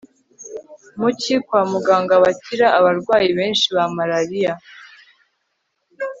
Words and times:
mu 0.99 1.09
cyi 1.19 1.35
kwa 1.45 1.61
muganga 1.71 2.13
bakira 2.23 2.67
abarwayi 2.77 3.29
benshi 3.39 3.67
ba 3.75 3.85
malariya 3.95 4.53